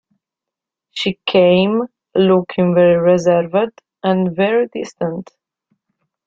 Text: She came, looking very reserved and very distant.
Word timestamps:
She 0.89 1.19
came, 1.27 1.83
looking 2.15 2.73
very 2.73 2.95
reserved 2.97 3.79
and 4.01 4.35
very 4.35 4.67
distant. 4.73 5.29